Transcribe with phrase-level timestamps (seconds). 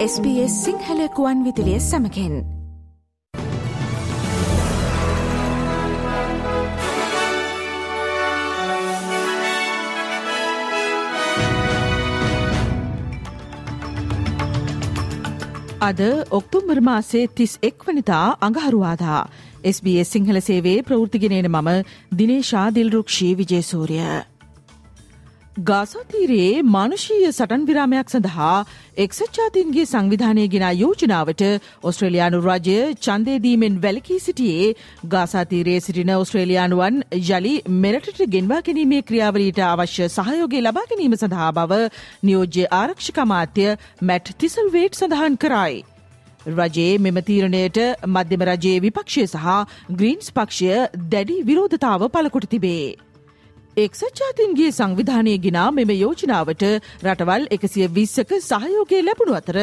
[0.00, 2.34] SBS සිංහලකුවන් විදිලිය සමකෙන්
[15.80, 19.20] අද ඔක්තුම්බර් මාසේ තිස් එක්වනිතා අඟහරුවාදා
[19.64, 21.70] SBS සිංහල සේවේ ප්‍රෘතිගෙනන මම
[22.18, 24.29] දිනේශා දිල්රුක්ෂී විජේසූරිය.
[25.60, 28.64] ගාසාතීරයේ මානුෂීය සටන් විරාමයක් සඳහා
[28.96, 31.42] එක්සච්ඡාතින්ගේ සංවිධානය ගෙන යෝජනාවට
[31.82, 34.68] ඔස්ට්‍රේලයානු රජය චන්දේදීමෙන් වැලකී සිටියේ
[35.08, 41.82] ගාසාතීරයේ සිටින ඔස්ට්‍රේලයානුවන් යළි මෙරටට ගෙන්වා ගැනීමේ ක්‍රියාවලීට අවශ්‍ය සහයෝගේ ලබා ගැනීම සඳහා බව
[42.22, 43.68] නියෝජ්‍ය ආරක්ෂිකමාත්‍ය
[44.04, 45.84] මැට් තිසල්වේට් සඳහන් කරයි.
[46.48, 49.46] රජයේ මෙම තීරණයට මධ්‍යම රජයේ විපක්ෂය සහ
[49.92, 50.74] ග්‍රීන්ස් පක්ෂය
[51.10, 53.09] දැඩි විරෝධතාව පලකොට තිබේ.
[53.80, 56.64] එක්සත් ජාතින්ගේ සංවිධානය ගෙනා මෙම යෝජනාවට
[57.04, 59.58] රටවල් එකසිය විස්සක සහයෝගය ලැබුණු අතර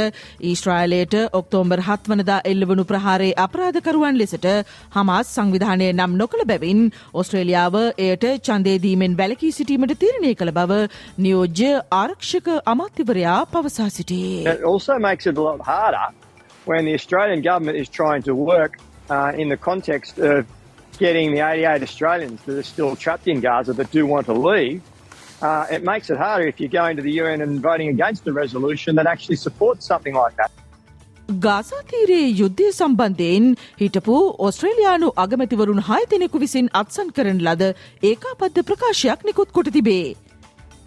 [0.50, 4.48] ඊශ්‍රායිලයට ඔක්තෝම්බර් හත්වනදා එල්ලවනු ප්‍රහාරේ අපරාධකරුවන් ලෙසට
[4.96, 6.84] හමස් සංවිධානය නම් නොකළ බැවින්
[7.22, 10.82] ඔස්ට්‍රේලියාව එයට චන්දේදීමෙන් වැලකී සිටීමට තිරණය කළ බව
[11.20, 11.72] නියෝජ්‍ය
[12.02, 14.46] ආරක්ෂක අමාත්‍යවරයා පවසා සිටේ.
[16.68, 18.74] when the Australian government is trying to work
[19.10, 20.46] uh, in the context of
[20.98, 24.82] getting the 88 Australians that are still trapped in Gaza that do want to leave,
[25.42, 28.34] uh, it makes it harder if you're going to the UN and voting against a
[28.34, 30.52] resolution that actually supports something like that.
[31.46, 33.48] Gaza තීරයේ යුද්ධය සම්බන්ධයෙන්
[33.82, 37.68] හිටපු ඔස්ට්‍රේලයානු අගමැතිවරුන් හය දෙනෙකු විසින් අත්සන් කරන ලද
[38.12, 40.16] ඒකාපද්ධ ප්‍රකාශයක් නිකුත් කොට තිබේ.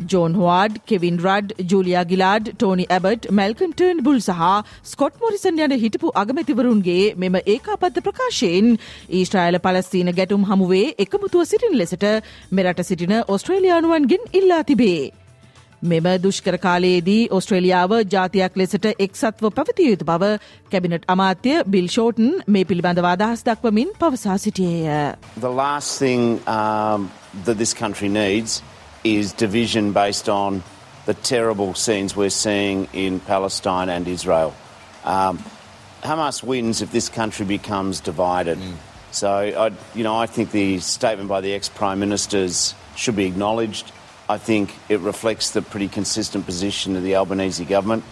[0.06, 3.28] John Howard Kevin Rudd Julia Gillard Tony Abbott
[4.06, 4.42] Malcolm Turnbull සහ
[4.84, 8.74] ස්කොට් මොරිසන් යන හිටපු අගමැතිවරුන්ගේ මෙම ඒකාපත්ත ප්‍රකාශයෙන්
[9.10, 12.06] ඊශ්‍රායල පලස්තීන ගැටුම් හමුවේ එකමුතුව සිටින ලෙසට
[12.50, 15.12] මෙරට සිටින ඔස්ට්‍රේලයානුවන්ගෙන් ඉල්ලා තිබේ.
[15.82, 20.32] මෙම දුෂ්කර කාලයේදී ඔස්ට්‍රේලියාව ජාතියක් ලෙසට එක්සත්ව පැවතිය යුතු බව
[20.72, 25.16] කැබිනට් අමාත්‍ය බිල් ෂෝටන් මේ පිළිබඳව අදහස් දක්වමින් පවසා සිටියේය.
[25.40, 27.08] The last thing um,
[27.44, 28.62] that this country needs
[29.04, 30.62] is division based on
[31.06, 34.54] the terrible scenes we're seeing in Palestine and Israel.
[35.04, 35.42] Um,
[36.02, 38.58] Hamas wins if this country becomes divided.
[38.58, 38.74] Mm.
[39.10, 43.90] So, I, you know, I think the statement by the ex-prime ministers should be acknowledged.
[44.28, 48.04] I think it reflects the pretty consistent position of the Albanese government.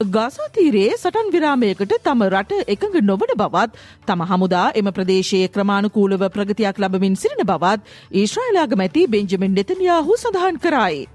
[0.00, 6.78] Gaza තීරයේ සටන් විරාමයකට තම රට එකඟ නොවන බවත් තම හමුදා එම ප්‍රදේශයේ ක්‍රමාණුකූලව ප්‍රගතියක්
[6.78, 7.82] ලබමින් සිරින බවත්
[8.12, 11.08] ඊශ්‍රයිලාගමැති බෙන්ජමින් නෙතනයාහු සඳහන් කරයි.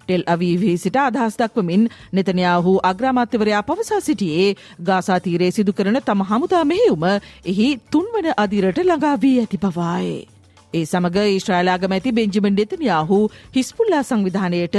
[0.00, 4.50] ටෙල් අවීවී සිට අදහස් දක්වමින් නෙතනයාහු අග්‍රාමාත්‍යවරයා පවසා සිටියේ
[4.82, 7.04] ගාසාතීරයේ සිදු කරන තම හමුදා මෙහෙවුම
[7.44, 10.33] එහි තුන්වන අදිරට ළඟා වී ඇති බවායි.
[10.74, 13.20] ඒ සමග ඊශ්‍රායලාගමැති බෙන්ජිමන් ඩෙතනයාහු
[13.56, 14.78] හිස්පුල්ලා සංවිධානයට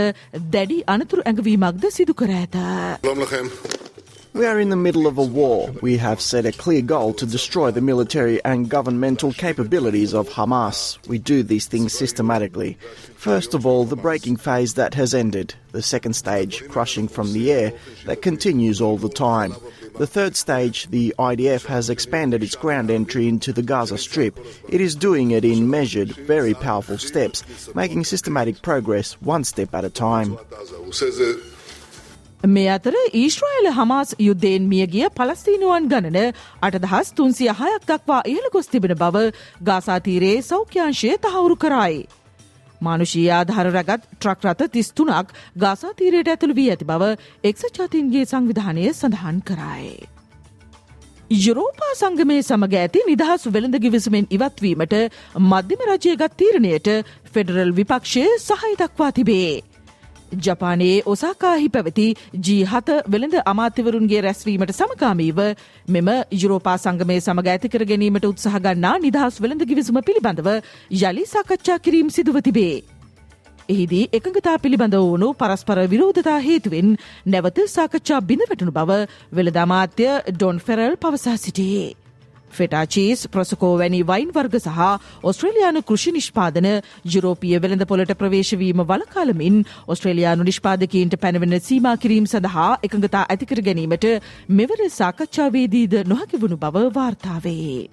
[0.52, 2.56] දැඩි අනතුරු ඇඟවීමක්ද සිදු කර ඇත.
[4.36, 5.72] We are in the middle of a war.
[5.82, 10.98] We have set a clear goal to destroy the military and governmental capabilities of Hamas.
[11.08, 12.78] We do these things systematically.
[13.16, 15.56] First of all, the breaking phase that has ended.
[15.72, 17.72] The second stage, crushing from the air,
[18.08, 19.56] that continues all the time.
[19.98, 24.38] The third stage, the IDF has expanded its ground entry into the Gaza Strip.
[24.68, 29.86] It is doing it in measured, very powerful steps, making systematic progress one step at
[29.86, 30.38] a time.
[32.48, 38.96] මේ අතර Israel Hamas යුද්ධයෙන් මියගිය පලස්තීනුවන් ගණන අටදහස් තුන්සිය හයක් දක්වා ඉහළ ගොස් තිබෙන
[38.96, 39.26] බව
[39.64, 42.02] ගාසාතීරයේ සෞඛ්‍යංශය තහවුරු කරයි.
[42.82, 47.14] මානුෂී ආධාර රැගත් ට්‍රක් රථ තිස්තුනක් ගාසා තීරයට ඇතුළු වී ඇති බව
[47.44, 49.94] එක්සචාතින්ගේ සංවිධානය සඳහන් කරයි.
[51.38, 54.98] යුරෝපා සංගමය සමග ඇති නිදහස් වෙළඳ ගිවිසුමෙන් ඉවත්වීමට
[55.44, 56.92] මධ්‍යම රජයගත් තීරණයට
[57.32, 59.75] ෆෙඩරල් විපක්ෂය සහහි දක්වා තිබේ.
[60.40, 62.08] ජපානයේ ඔසාකාහි පැවති
[62.40, 65.40] ජී හත වෙළඳ අමාත්‍යවරුන්ගේ රැස්වීමට සමකාමීව
[65.90, 70.52] මෙම යුරෝපා සංගමය සමඟ ඇතිකර ගැනීමට උත්සාහගන්නා නිදහස් වෙළඳ ගිවිසුම පිළිබඳව
[71.00, 72.76] යළි සාකච්ඡා කිරීම් සිදුව තිබේ.
[73.70, 76.96] එහිදී එකඟතා පිළිබඳ වුණු පරස්පර විරෝධතා හේතුවෙන්
[77.28, 82.05] නැවත සාකච්ඡා බිඳවැටුණු බව වෙළදාමාත්‍ය ඩොන් ෆෙරල් පවසා සිටියේ.
[82.52, 84.80] ෆෙටාචීස් ප්‍රසකෝ වැනි වයින් වර්ග සහ
[85.24, 86.70] ඔස්ට්‍රේලයානු කෘෂි නිෂ්පාදන
[87.08, 94.08] යුරෝපිය වෙළඳ පොලට ප්‍රවේශවීම වලකාලමින් ඔස්ට්‍රේලයානු නිෂ්පාදකීන්ට පැනවෙන සීමා කිරීම් සඳහා එකඟතා ඇතිකර ගැනීමට
[94.52, 97.90] මෙවර සාකච්ඡාවේදීද නොහැකිවුණු බව වාර්තාවේ.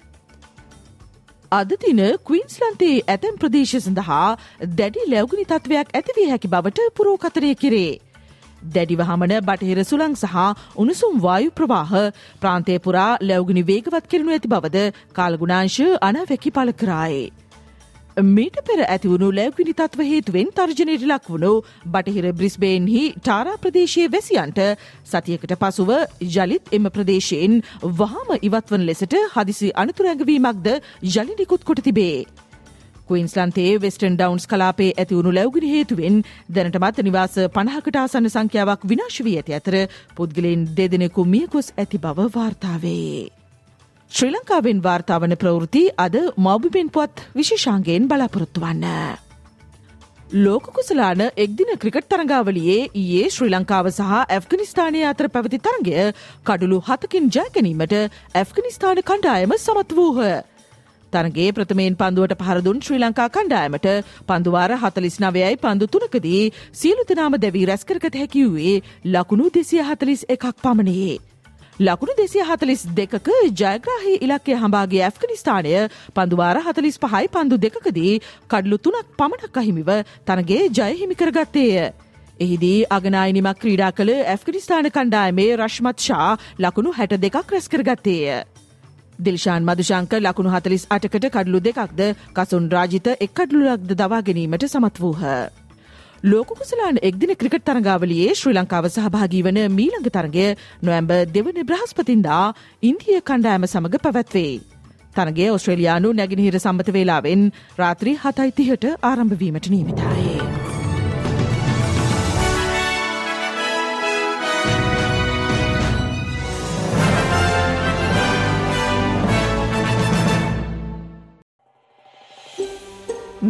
[1.51, 4.37] අද දින කවින්ස්ලන්තේ ඇතැම් ප්‍රදේශ සඳහා
[4.73, 8.12] දැඩි ලැවගුණි තත්ත්වයක් ඇතිවිය හැකි බවට පුරෝකතරය කරේ.
[8.69, 10.35] දැඩිව හමන බටහිර සුළං සහ
[10.77, 12.03] උණුසුම් වායු ප්‍රවාහ
[12.39, 17.31] ප්‍රාන්තය පුරා ලැවගුණි වේගවත් කරනු ඇති බවද කාලගුණාංශ අනවැකි පල කරායේ.
[18.17, 21.51] මීට පෙර ඇතිවුණු ලැව්විනි තත්ව හේතුවෙන් තර්ජනයට ලක් වුණු
[21.87, 24.61] බටහිර බ්‍රිස්බේන්හි ටාරා ප්‍රදේශයේ වැසියන්ට
[25.05, 25.91] සතියකට පසුව
[26.29, 30.73] ජලිත් එම ප්‍රදේශයෙන් වහම ඉවත්වන ලෙසට හදිසි අනතුරැඟවීමක්ද
[31.03, 32.25] ජලිනිකුත් කොට තිබේ.
[33.13, 36.15] ක්වීන්ස්ලන්තේ වෙස්ටන් ඩවන්ස් කලාපේ ඇතිවුණු ලැව්ගිරි හේතුවෙන්
[36.49, 39.75] දැනටමත් නිවාස පණහකට ආසන්න සංඛ්‍යාවක් විනාශ වී ඇති අතර
[40.17, 43.29] පුද්ගලෙන් දෙදෙනෙකු මියකුස් ඇති බව වාර්තාවේ.
[44.11, 48.87] ශ්‍රී ලංකාවෙන් වාර්තාවන ප්‍රවෘති අද මවබිපෙන් පුවත් විශේෂාන්ගයෙන් බලාපොරොත්තු වන්න.
[50.35, 56.07] ලෝකුසලාන එක්දින ක්‍රිකට් තරඟාවලියේ ඊයේ ශ්‍රී ලංකාව සහ ඇෆ්ගනිස්ථානය අතර පැවති තරගය
[56.45, 57.93] කඩුළු හතකින් ජයගැනීමට
[58.35, 60.19] ඇෆ්ගනිස්ථාන කණ්ඩායම සමත් වූහ.
[61.13, 63.89] තරගේ ප්‍රථමයෙන් පන්දුවට පහරදුන් ශ්‍රී ලංකා කණ්ඩායමට
[64.27, 66.41] පන්දුවාර හතලිස් නවයයි පන්දු තුනකදී
[66.73, 71.19] සියලු දෙනාම දැවී රැස්කරගත හැකිවූයේ ලකුණු දෙසිය හතලිස් එකක් පමණයේ.
[71.79, 75.75] ලකුණු දෙසිය හතලිස් දෙකක ජයග්‍රාහි ඉලක්කය හඹාගේ ඇෆ්ගනිස්ථානය
[76.13, 78.15] පන්දුවාර හතලිස් පහයි පන්දු දෙකකදී
[78.47, 79.89] කඩලු තුනක් පමණක් අහිමිව
[80.25, 81.93] තනගේ ජයහිමි කරගත්තේය.
[82.39, 86.29] එහිදී අගනායිනිමක් ක්‍රීඩා කළ ඇෆ්ගනිස්ථාන කණ්ඩායමේ රශ්මත් ශා
[86.59, 88.43] ලකුණු හැට දෙකක් රැස්කරගත්තේය.
[89.19, 92.01] දිල්ශාන් මදුශංක ලකුණු හතලිස් අටකට කඩලු දෙකක්ද
[92.33, 95.23] කසුන් රාජිත එක් කඩලුලක්ද දවා ගැනීමට සමත් වූහ.
[96.23, 100.45] ලෝකුසලාන එක්දින ක්‍රිකට් තරගාවලියේ ශ්‍රී ලංකාව සහභාගී වන මීළඟ තරගය
[100.81, 102.45] නොඇම්බ දෙවන බ්‍රහස්පතින්දා
[102.83, 104.53] ඉන්දිය කණ්ඩෑම සමඟ පැවැත්වේ.
[105.15, 107.43] තරගේ ඔස්ට්‍රේලයානු නැගිනිහිර සම්බත වේලාවෙන්
[107.77, 110.32] රාත්‍රී හතයිතිහට ආරම්භවීමට නීමිතායේ.